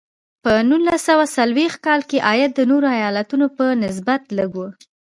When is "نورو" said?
2.71-2.87